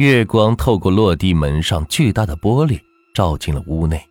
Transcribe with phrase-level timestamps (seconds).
[0.00, 2.80] 月光透过落地门上巨大的玻璃，
[3.12, 4.02] 照进了屋内。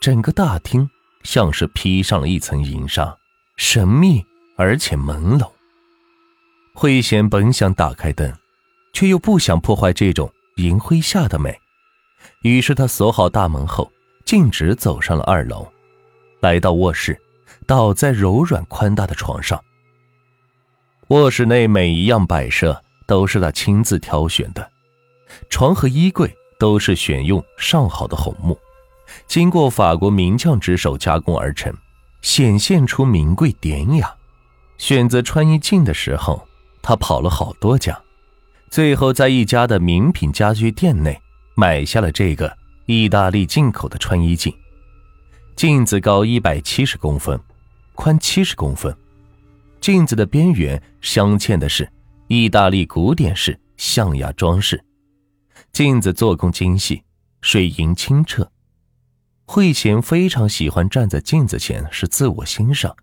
[0.00, 0.90] 整个大厅
[1.22, 3.16] 像是披上了一层银纱，
[3.56, 5.48] 神秘而且朦胧。
[6.74, 8.36] 慧贤本想打开灯，
[8.92, 11.56] 却又不想破坏这种银灰下的美，
[12.42, 13.88] 于是他锁好大门后，
[14.24, 15.70] 径直走上了二楼，
[16.40, 17.16] 来到卧室，
[17.64, 19.62] 倒在柔软宽大的床上。
[21.10, 24.71] 卧室内每一样摆设都是他亲自挑选的。
[25.52, 28.58] 床和衣柜都是选用上好的红木，
[29.26, 31.70] 经过法国名匠之手加工而成，
[32.22, 34.10] 显现出名贵典雅。
[34.78, 36.48] 选择穿衣镜的时候，
[36.80, 38.00] 他跑了好多家，
[38.70, 41.20] 最后在一家的名品家居店内
[41.54, 42.56] 买下了这个
[42.86, 44.50] 意大利进口的穿衣镜。
[45.54, 47.38] 镜子高一百七十公分，
[47.94, 48.96] 宽七十公分，
[49.82, 51.86] 镜子的边缘镶嵌的是
[52.26, 54.82] 意大利古典式象牙装饰。
[55.70, 57.02] 镜子做工精细，
[57.40, 58.50] 水银清澈。
[59.44, 62.96] 慧贤非常喜欢站在镜子前是自我欣赏。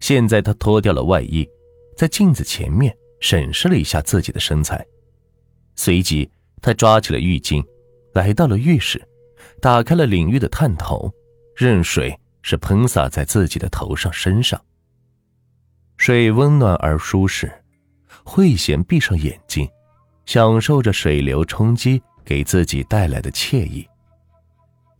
[0.00, 1.48] 现在她脱掉了外衣，
[1.96, 4.84] 在镜子前面审视了一下自己的身材，
[5.76, 7.64] 随即他抓起了浴巾，
[8.12, 9.02] 来到了浴室，
[9.60, 11.12] 打开了淋浴的探头，
[11.56, 14.60] 任水是喷洒在自己的头上身上。
[15.96, 17.50] 水温暖而舒适，
[18.24, 19.68] 慧贤闭上眼睛。
[20.26, 23.86] 享受着水流冲击给自己带来的惬意。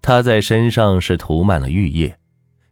[0.01, 2.19] 他在身上是涂满了浴液，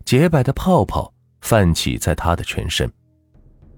[0.04, 2.90] 洁白的泡泡泛起在他的全身。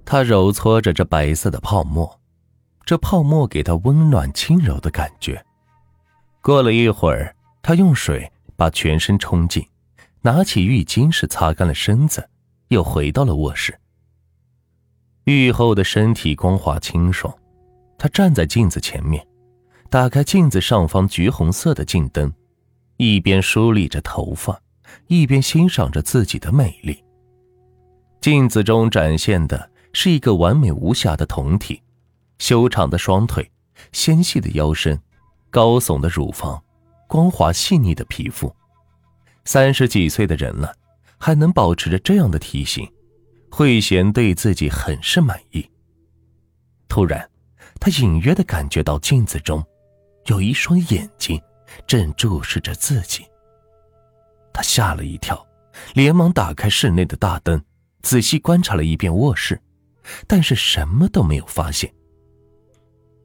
[0.05, 2.20] 他揉搓着这白色的泡沫，
[2.84, 5.45] 这泡沫给他温暖轻柔的感觉。
[6.41, 9.65] 过了一会儿，他用水把全身冲净，
[10.23, 12.28] 拿起浴巾是擦干了身子，
[12.69, 13.78] 又回到了卧室。
[15.25, 17.33] 浴后的身体光滑清爽。
[18.03, 19.25] 他站在镜子前面，
[19.89, 22.33] 打开镜子上方橘红色的镜灯，
[22.97, 24.61] 一边梳理着头发，
[25.06, 27.00] 一边欣赏着自己的美丽。
[28.21, 31.81] 镜子中展现的是一个完美无瑕的酮体，
[32.41, 33.49] 修长的双腿，
[33.93, 35.00] 纤细的腰身，
[35.48, 36.60] 高耸的乳房，
[37.06, 38.53] 光滑细腻的皮肤。
[39.44, 40.75] 三十几岁的人了，
[41.19, 42.84] 还能保持着这样的体型，
[43.48, 45.65] 慧贤对自己很是满意。
[46.88, 47.28] 突然。
[47.84, 49.60] 他隐约的感觉到镜子中
[50.26, 51.43] 有一双眼睛
[51.84, 53.26] 正注视着自己。
[54.53, 55.44] 他吓了一跳，
[55.92, 57.60] 连忙打开室内的大灯，
[58.00, 59.60] 仔细观察了一遍卧室，
[60.28, 61.92] 但是什么都没有发现。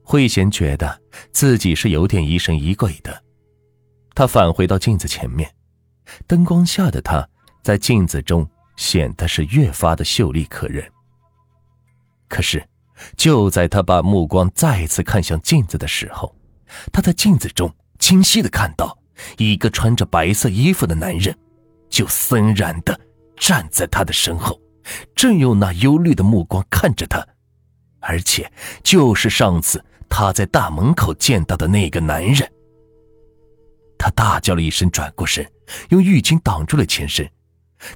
[0.02, 3.22] 慧贤觉得自己是有点疑神疑鬼的，
[4.12, 5.48] 他返回到镜子前面，
[6.26, 7.24] 灯光下的他
[7.62, 10.90] 在镜子中显得是越发的秀丽可人。
[12.26, 12.60] 可是。
[13.16, 16.34] 就在他把目光再次看向镜子的时候，
[16.92, 18.96] 他在镜子中清晰的看到
[19.36, 21.36] 一个穿着白色衣服的男人，
[21.88, 22.98] 就森然的
[23.36, 24.60] 站在他的身后，
[25.14, 27.26] 正用那忧虑的目光看着他，
[28.00, 28.50] 而且
[28.82, 32.50] 就是上次他在大门口见到的那个男人。
[33.98, 35.44] 他大叫了一声，转过身，
[35.88, 37.28] 用浴巾挡住了前身，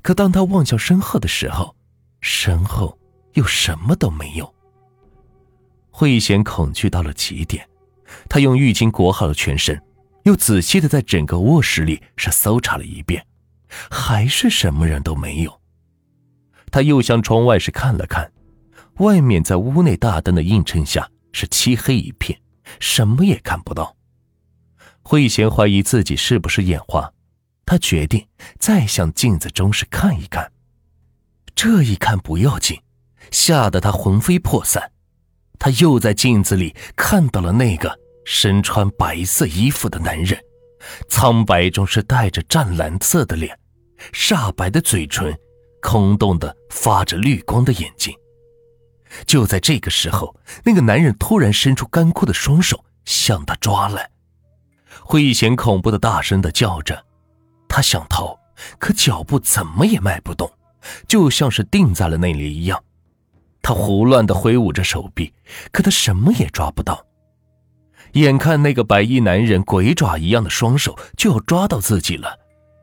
[0.02, 1.76] 可当他望向身后的时候，
[2.20, 2.98] 身后
[3.34, 4.52] 又什么都没有。
[5.92, 7.68] 慧贤恐惧到了极点，
[8.28, 9.80] 他用浴巾裹好了全身，
[10.24, 13.24] 又仔细的在整个卧室里是搜查了一遍，
[13.90, 15.60] 还是什么人都没有。
[16.70, 18.32] 他又向窗外是看了看，
[18.96, 22.40] 外面在屋内大灯的映衬下是漆黑一片，
[22.80, 23.94] 什么也看不到。
[25.02, 27.12] 慧贤怀疑自己是不是眼花，
[27.66, 28.26] 他决定
[28.58, 30.50] 再向镜子中是看一看。
[31.54, 32.80] 这一看不要紧，
[33.30, 34.90] 吓得他魂飞魄散。
[35.64, 40.36] 他又在镜子里看到了那个身穿白色衣服的男人，
[41.08, 43.56] 苍白中是带着湛蓝色的脸，
[44.12, 45.32] 煞白的嘴唇，
[45.80, 48.12] 空洞的发着绿光的眼睛。
[49.24, 50.34] 就在这个时候，
[50.64, 54.10] 那个男人突然伸出干枯的双手向他抓来，
[55.04, 57.00] 慧贤恐怖的大声的叫着，
[57.68, 58.36] 他想逃，
[58.80, 60.50] 可脚步怎么也迈不动，
[61.06, 62.82] 就像是定在了那里一样。
[63.62, 65.32] 他胡乱的挥舞着手臂，
[65.70, 67.06] 可他什么也抓不到。
[68.14, 72.38] 眼看那个白衣男人鬼爪一样的双手就要抓到自己了，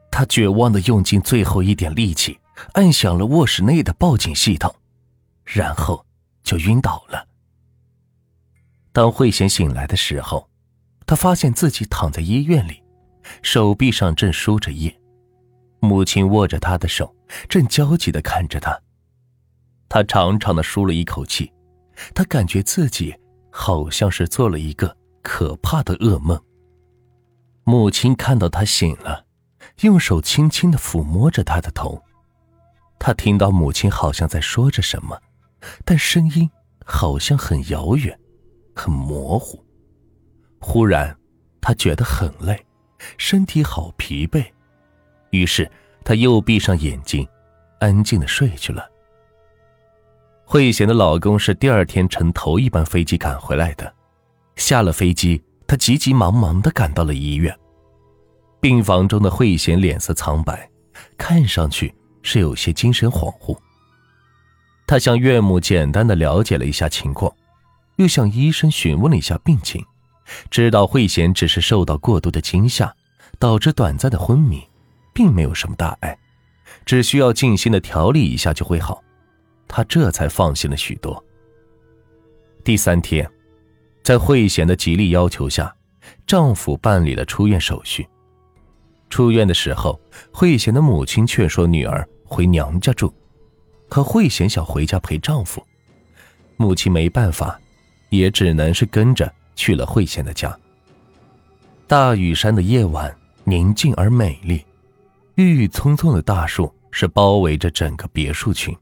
[0.09, 2.39] 他绝望的用尽最后一点力气，
[2.73, 4.73] 按响了卧室内的报警系统，
[5.43, 6.03] 然后
[6.41, 7.27] 就晕倒了。
[8.91, 10.49] 当慧贤醒来的时候，
[11.05, 12.81] 他发现自己躺在医院里，
[13.43, 14.99] 手臂上正输着液，
[15.79, 17.13] 母亲握着他的手，
[17.47, 18.79] 正焦急的看着他。
[19.89, 21.51] 他长长的舒了一口气，
[22.13, 23.13] 他感觉自己
[23.49, 26.39] 好像是做了一个可怕的噩梦。
[27.63, 29.25] 母亲看到他醒了，
[29.81, 32.01] 用手轻轻的抚摸着他的头。
[32.99, 35.19] 他听到母亲好像在说着什么，
[35.83, 36.49] 但声音
[36.85, 38.17] 好像很遥远，
[38.75, 39.63] 很模糊。
[40.59, 41.17] 忽然，
[41.61, 42.65] 他觉得很累，
[43.17, 44.45] 身体好疲惫，
[45.31, 45.69] 于是
[46.03, 47.27] 他又闭上眼睛，
[47.79, 48.87] 安静的睡去了。
[50.51, 53.93] 慧贤的老公是第二天乘头一班飞机赶回来的，
[54.55, 57.55] 下了飞机，他急急忙忙的赶到了医院。
[58.59, 60.67] 病房中的慧贤脸色苍白，
[61.15, 61.93] 看上去
[62.23, 63.55] 是有些精神恍惚。
[64.87, 67.31] 他向岳母简单的了解了一下情况，
[67.97, 69.85] 又向医生询问了一下病情。
[70.49, 72.91] 知道慧贤只是受到过度的惊吓，
[73.37, 74.67] 导致短暂的昏迷，
[75.13, 76.17] 并没有什么大碍，
[76.87, 79.03] 只需要静心的调理一下就会好，
[79.69, 81.23] 他这才放心了许多。
[82.61, 83.25] 第三天，
[84.03, 85.73] 在慧贤的极力要求下，
[86.27, 88.05] 丈夫办理了出院手续。
[89.09, 89.97] 出院的时候，
[90.33, 93.13] 慧贤的母亲劝说女儿回娘家住，
[93.87, 95.65] 可慧贤想回家陪丈夫，
[96.57, 97.57] 母亲没办法，
[98.09, 99.33] 也只能是跟着。
[99.59, 100.57] 去了慧贤的家。
[101.85, 103.13] 大屿山的夜晚
[103.43, 104.65] 宁静而美丽，
[105.35, 108.73] 郁郁葱葱的大树是包围着整个别墅群，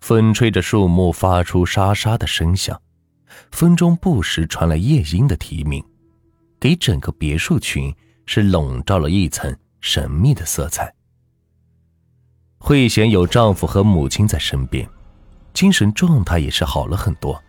[0.00, 2.80] 风吹着树木发出沙沙的声响，
[3.50, 5.84] 风中不时传来夜莺的啼鸣，
[6.58, 7.94] 给整个别墅群
[8.26, 10.92] 是笼罩了一层神秘的色彩。
[12.58, 14.88] 慧贤有丈夫和母亲在身边，
[15.52, 17.40] 精神状态也是好了很多。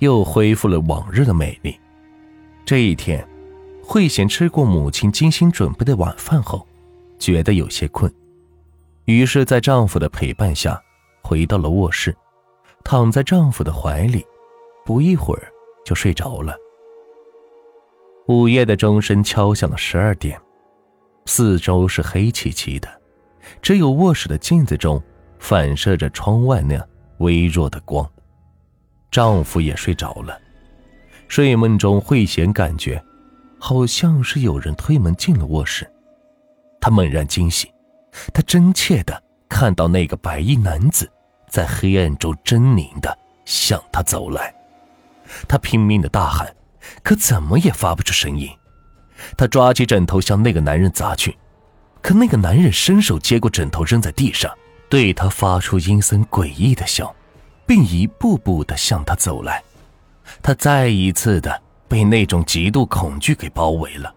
[0.00, 1.74] 又恢复了往日的美丽。
[2.66, 3.26] 这一天，
[3.82, 6.66] 慧贤吃过母亲精心准备的晚饭后，
[7.18, 8.12] 觉得有些困，
[9.06, 10.78] 于是，在丈夫的陪伴下，
[11.22, 12.16] 回到了卧室，
[12.84, 14.26] 躺在丈夫的怀里，
[14.84, 15.48] 不一会儿
[15.84, 16.56] 就睡着了。
[18.28, 20.40] 午夜的钟声敲响了十二点，
[21.26, 22.88] 四周是黑漆漆的，
[23.60, 25.02] 只有卧室的镜子中
[25.38, 26.80] 反射着窗外那
[27.18, 28.08] 微弱的光。
[29.10, 30.40] 丈夫也睡着了，
[31.26, 33.02] 睡梦中慧贤感觉，
[33.58, 35.90] 好像是有人推门进了卧室，
[36.80, 37.68] 她猛然惊醒，
[38.32, 39.20] 她真切的
[39.50, 41.10] 看到那个白衣男子
[41.50, 43.14] 在黑暗中狰狞的
[43.44, 44.54] 向她走来，
[45.46, 46.50] 她拼命的大喊，
[47.02, 48.48] 可怎么也发不出声音。
[49.36, 51.36] 她抓起枕头向那个男人砸去，
[52.00, 54.50] 可那个男人伸手接过枕头扔在地上，
[54.88, 57.14] 对她发出阴森诡异的笑。
[57.66, 59.62] 并一步步的向他走来，
[60.42, 64.12] 他再一次的被那种极度恐惧给包围了。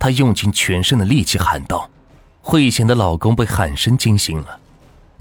[0.00, 1.90] 他用尽全身的力气喊道
[2.50, 4.58] ：“慧贤的老公被喊声惊醒了。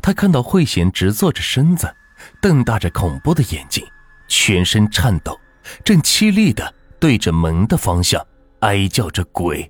[0.01, 1.93] 他看到慧贤直坐着身子，
[2.41, 3.85] 瞪大着恐怖的眼睛，
[4.29, 5.37] 全身颤抖，
[5.83, 8.25] 正凄厉的对着门的方向
[8.59, 9.69] 哀叫着鬼。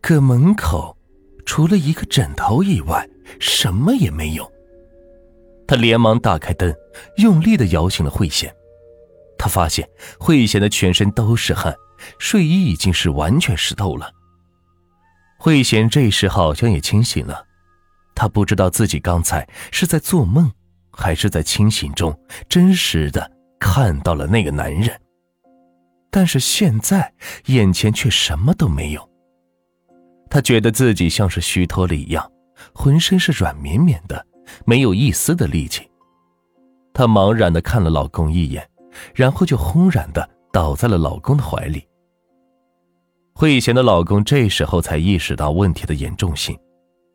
[0.00, 0.96] 可门口
[1.44, 3.04] 除了一个枕头以外，
[3.40, 4.48] 什么也没有。”
[5.66, 6.72] 他连忙打开灯，
[7.16, 8.54] 用力的摇醒了慧贤。
[9.36, 9.88] 他发现
[10.20, 11.74] 慧贤的全身都是汗，
[12.20, 14.08] 睡衣已经是完全湿透了。
[15.42, 17.44] 慧贤这时好像也清醒了，
[18.14, 20.48] 他不知道自己刚才是在做梦，
[20.92, 22.16] 还是在清醒中
[22.48, 23.28] 真实的
[23.58, 24.96] 看到了那个男人。
[26.12, 27.12] 但是现在
[27.46, 29.10] 眼前却什么都没有。
[30.30, 32.24] 他觉得自己像是虚脱了一样，
[32.72, 34.24] 浑身是软绵绵的。
[34.64, 35.90] 没有一丝的力气，
[36.94, 38.64] 她茫然的看了老公一眼，
[39.12, 41.84] 然后就轰然的倒在了老公的怀里。
[43.34, 46.56] 慧贤的老公这时候才意识到问题的严重性，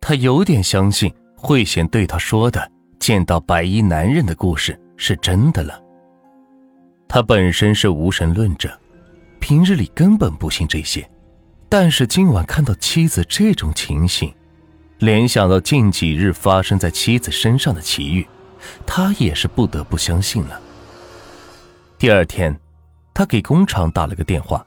[0.01, 2.69] 他有点相信慧贤对他说的
[2.99, 5.81] 见到白衣男人的故事是真的了。
[7.07, 8.77] 他本身是无神论者，
[9.39, 11.07] 平日里根本不信这些，
[11.69, 14.33] 但是今晚看到妻子这种情形。
[14.97, 18.27] 联想到近几日发生在妻子身上的奇遇，
[18.85, 20.59] 他也是不得不相信了。
[21.99, 22.59] 第二天，
[23.13, 24.65] 他给工厂打了个电话，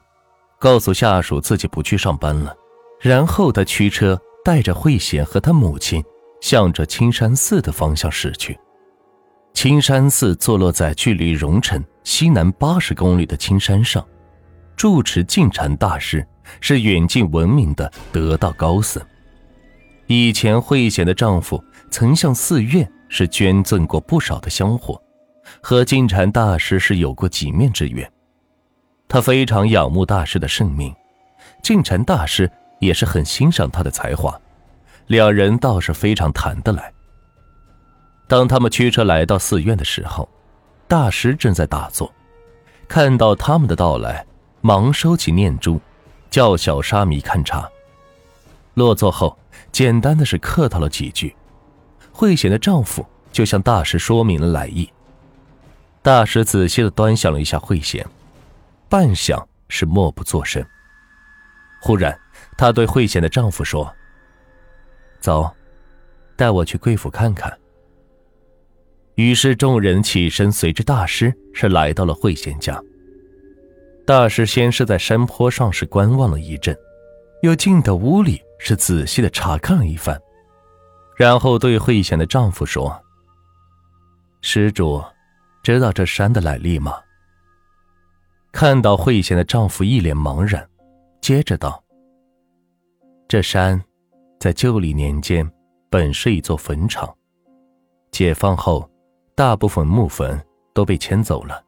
[0.61, 2.55] 告诉下属自己不去上班了。
[2.99, 6.03] 然后他驱车带着慧贤和他母亲，
[6.39, 8.55] 向着青山寺的方向驶去。
[9.55, 14.05] 青山寺坐落在距离荣城西南八十公里的青山上，
[14.77, 16.25] 住持净禅大师
[16.59, 19.03] 是远近闻名的得道高僧。
[20.05, 25.01] 以前慧贤的丈夫曾向寺院是捐赠过不少的香火，
[25.59, 28.07] 和净禅大师是有过几面之缘。
[29.11, 30.95] 他非常仰慕大师的圣名，
[31.61, 32.49] 净禅大师
[32.79, 34.39] 也是很欣赏他的才华，
[35.07, 36.93] 两人倒是非常谈得来。
[38.25, 40.29] 当他们驱车来到寺院的时候，
[40.87, 42.09] 大师正在打坐，
[42.87, 44.25] 看到他们的到来，
[44.61, 45.81] 忙收起念珠，
[46.29, 47.69] 叫小沙弥看茶。
[48.75, 49.37] 落座后，
[49.73, 51.35] 简单的是客套了几句。
[52.13, 54.89] 慧贤的丈夫就向大师说明了来意。
[56.01, 58.07] 大师仔细的端详了一下慧贤，
[58.91, 60.61] 半晌是默不作声。
[61.81, 62.13] 忽然，
[62.57, 63.89] 他对慧贤的丈夫说
[65.21, 65.49] ：“走，
[66.35, 67.57] 带我去贵府看看。”
[69.15, 72.77] 于是众人起身，随着大师是来到了慧贤家。
[74.05, 76.77] 大师先是在山坡上是观望了一阵，
[77.43, 80.19] 又进到屋里是仔细的查看了一番，
[81.15, 83.01] 然后对慧贤的丈夫说
[84.43, 85.01] ：“施主，
[85.63, 86.93] 知道这山的来历吗？”
[88.51, 90.67] 看到慧贤的丈夫一脸茫然，
[91.21, 91.83] 接着道
[93.27, 93.81] ：“这山，
[94.39, 95.49] 在旧历年间
[95.89, 97.13] 本是一座坟场，
[98.11, 98.87] 解放后。”
[99.33, 100.39] 大部分墓坟
[100.71, 101.63] 都被迁走了，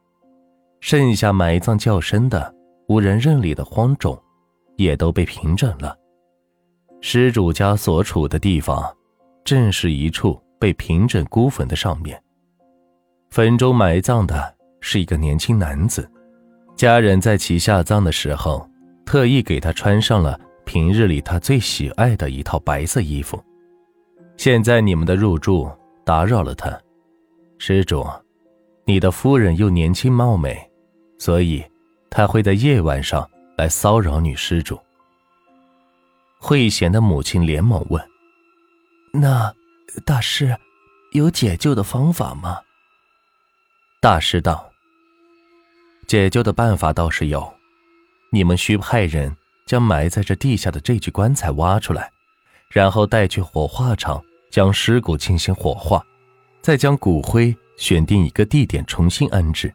[0.80, 2.54] 剩下埋葬较深的、
[2.88, 4.22] 无人认领的荒冢，
[4.76, 5.98] 也都被平整了。
[7.02, 8.96] 施主家所处的地方，
[9.44, 12.22] 正是一处被平整孤坟的上面。
[13.32, 16.08] 坟中埋葬的是一个年轻男子，
[16.76, 18.70] 家人在其下葬的时候，
[19.06, 23.42] 特意给他穿上了平日里他最喜爱的一套白色衣服。
[24.38, 25.72] 现在你们的入住
[26.04, 26.78] 打扰了他。
[27.60, 28.06] 施主，
[28.86, 30.70] 你的夫人又年轻貌美，
[31.18, 31.64] 所以
[32.10, 34.78] 她会在夜晚上来骚扰女施主。
[36.40, 38.04] 慧贤的母亲连忙问
[39.14, 39.54] ：“那
[40.04, 40.58] 大师
[41.14, 42.60] 有解救的方法吗？”
[44.02, 44.70] 大师道
[46.08, 47.54] ：“解救的办法倒是有，
[48.32, 52.12] 你们需派人将埋在这地下的这具棺材挖出来，
[52.70, 56.06] 然后带去火化场将尸骨进行火化。”
[56.62, 59.74] 再将骨灰选定一个地点重新安置，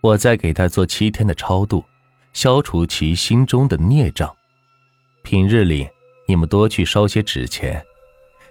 [0.00, 1.84] 我再给他做七天的超度，
[2.32, 4.34] 消除其心中的孽障。
[5.22, 5.86] 平日里
[6.26, 7.84] 你们多去烧些纸钱，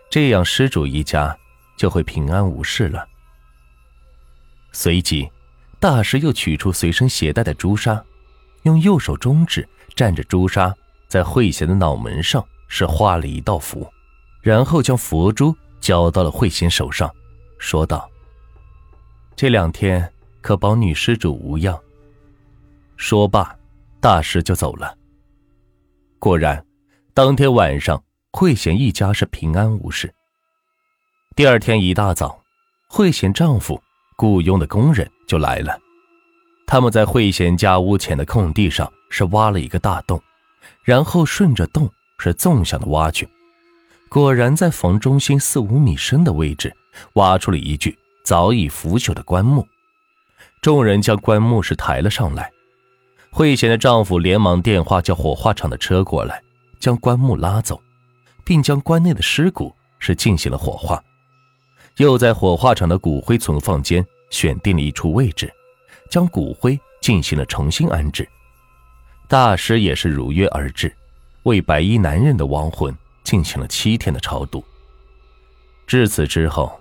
[0.07, 1.35] 这样施主一家
[1.79, 3.07] 就会平安无事了。
[4.71, 5.27] 随即，
[5.79, 8.03] 大师又取出随身携带的朱砂，
[8.63, 10.73] 用右手中指蘸着朱砂，
[11.07, 13.87] 在慧贤的脑门上是画了一道符，
[14.41, 17.09] 然后将佛珠交到了慧贤手上。
[17.59, 18.09] 说道
[19.35, 21.79] ：“这两天可保女施主无恙。”
[22.97, 23.55] 说罢，
[23.99, 24.95] 大师就走了。
[26.17, 26.65] 果然，
[27.13, 30.11] 当天晚上，慧贤一家是平安无事。
[31.35, 32.43] 第二天一大早，
[32.89, 33.79] 慧贤丈夫
[34.17, 35.77] 雇佣的工人就来了。
[36.65, 40.19] 他们在慧贤家屋前的空地上是挖了一个大洞，
[40.81, 43.29] 然后顺着洞是纵向的挖去，
[44.09, 46.73] 果然在房中心四五米深的位置。
[47.13, 49.63] 挖出了一具早已腐朽的棺木，
[50.63, 52.51] 众人将棺木是抬了上来。
[53.29, 56.41] 慧贤的丈夫连忙电话叫火化场的车过来，
[56.79, 57.79] 将棺木拉走，
[58.43, 60.99] 并将棺内的尸骨是进行了火化。
[61.97, 65.51] 又在火化场的骨灰存放间选定了一处位置，
[66.09, 68.27] 将骨灰进行了重新安置。
[69.27, 70.95] 大师也是如约而至，
[71.43, 74.63] 为白衣男人的亡魂进行了七天的超度。
[75.85, 76.79] 至此之后。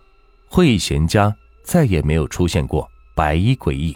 [0.49, 3.95] 慧贤家再也没有出现过白衣诡异，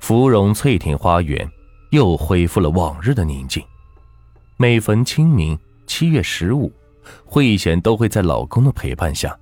[0.00, 1.48] 芙蓉翠庭花园
[1.90, 3.62] 又恢复了往日的宁静。
[4.56, 6.72] 每逢清明七月十五，
[7.26, 9.38] 慧贤都会在老公的陪伴下，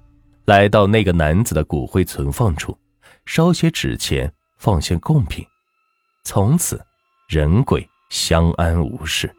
[0.46, 2.76] 来到那个男子的骨灰存放处，
[3.26, 5.46] 烧些纸钱，放些贡品，
[6.24, 6.84] 从此
[7.28, 9.34] 人鬼相安无事。